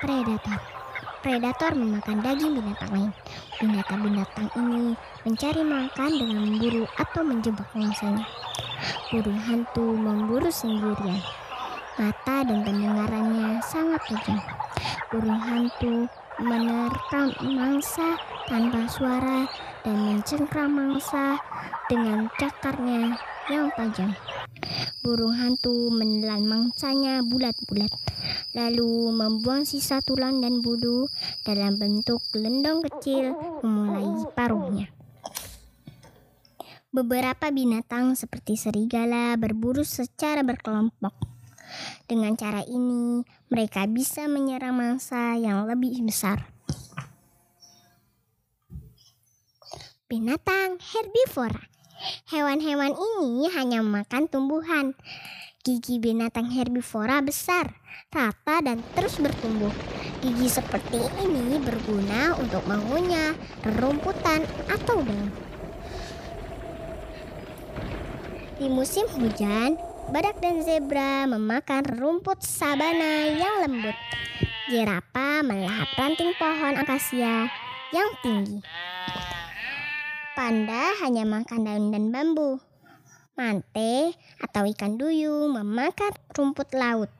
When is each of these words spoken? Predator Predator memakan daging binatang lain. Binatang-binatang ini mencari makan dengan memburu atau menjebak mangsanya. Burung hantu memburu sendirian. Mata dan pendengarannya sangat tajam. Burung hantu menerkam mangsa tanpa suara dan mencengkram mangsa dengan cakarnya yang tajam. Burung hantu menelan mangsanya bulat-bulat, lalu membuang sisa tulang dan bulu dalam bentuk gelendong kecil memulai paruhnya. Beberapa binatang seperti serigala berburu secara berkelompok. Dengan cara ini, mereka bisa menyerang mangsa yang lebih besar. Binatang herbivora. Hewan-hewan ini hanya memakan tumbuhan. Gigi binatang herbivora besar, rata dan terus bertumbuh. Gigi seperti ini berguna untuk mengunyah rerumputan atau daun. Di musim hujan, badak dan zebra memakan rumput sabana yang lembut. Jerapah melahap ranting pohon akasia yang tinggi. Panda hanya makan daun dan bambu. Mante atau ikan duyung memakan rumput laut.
Predator 0.00 0.56
Predator 1.20 1.76
memakan 1.76 2.24
daging 2.24 2.56
binatang 2.56 2.90
lain. 2.96 3.12
Binatang-binatang 3.60 4.48
ini 4.56 4.96
mencari 5.28 5.60
makan 5.60 6.10
dengan 6.16 6.38
memburu 6.48 6.88
atau 6.96 7.20
menjebak 7.20 7.68
mangsanya. 7.76 8.24
Burung 9.12 9.36
hantu 9.36 9.84
memburu 9.92 10.48
sendirian. 10.48 11.20
Mata 12.00 12.36
dan 12.48 12.64
pendengarannya 12.64 13.60
sangat 13.60 14.00
tajam. 14.08 14.40
Burung 15.12 15.36
hantu 15.36 16.08
menerkam 16.40 17.36
mangsa 17.44 18.16
tanpa 18.48 18.88
suara 18.88 19.44
dan 19.84 19.96
mencengkram 20.00 20.72
mangsa 20.72 21.36
dengan 21.92 22.32
cakarnya 22.40 23.20
yang 23.50 23.68
tajam. 23.74 24.14
Burung 25.02 25.34
hantu 25.34 25.90
menelan 25.90 26.46
mangsanya 26.46 27.26
bulat-bulat, 27.26 27.90
lalu 28.54 29.10
membuang 29.10 29.66
sisa 29.66 29.98
tulang 29.98 30.38
dan 30.38 30.62
bulu 30.62 31.10
dalam 31.42 31.74
bentuk 31.74 32.22
gelendong 32.30 32.86
kecil 32.86 33.34
memulai 33.66 34.06
paruhnya. 34.38 34.86
Beberapa 36.90 37.54
binatang 37.54 38.18
seperti 38.18 38.58
serigala 38.58 39.38
berburu 39.38 39.86
secara 39.86 40.42
berkelompok. 40.42 41.14
Dengan 42.10 42.34
cara 42.34 42.66
ini, 42.66 43.22
mereka 43.46 43.86
bisa 43.86 44.26
menyerang 44.26 44.74
mangsa 44.74 45.38
yang 45.38 45.70
lebih 45.70 46.02
besar. 46.02 46.50
Binatang 50.10 50.82
herbivora. 50.82 51.69
Hewan-hewan 52.32 52.96
ini 52.96 53.52
hanya 53.52 53.84
memakan 53.84 54.24
tumbuhan. 54.30 54.96
Gigi 55.60 56.00
binatang 56.00 56.48
herbivora 56.48 57.20
besar, 57.20 57.76
rata 58.08 58.64
dan 58.64 58.80
terus 58.96 59.20
bertumbuh. 59.20 59.72
Gigi 60.24 60.48
seperti 60.48 60.96
ini 61.20 61.60
berguna 61.60 62.32
untuk 62.40 62.64
mengunyah 62.64 63.36
rerumputan 63.60 64.48
atau 64.72 65.04
daun. 65.04 65.28
Di 68.56 68.68
musim 68.72 69.04
hujan, 69.16 69.76
badak 70.12 70.40
dan 70.40 70.64
zebra 70.64 71.28
memakan 71.28 71.84
rumput 71.96 72.40
sabana 72.40 73.28
yang 73.28 73.64
lembut. 73.64 73.96
Jerapah 74.72 75.44
melahap 75.44 75.88
ranting 75.96 76.32
pohon 76.40 76.76
akasia 76.76 77.48
yang 77.92 78.10
tinggi. 78.24 78.64
Panda 80.40 80.96
hanya 81.04 81.28
makan 81.28 81.68
daun 81.68 81.92
dan 81.92 82.08
bambu. 82.16 82.56
Mante 83.36 84.16
atau 84.40 84.64
ikan 84.72 84.96
duyung 84.96 85.52
memakan 85.52 86.16
rumput 86.32 86.72
laut. 86.72 87.12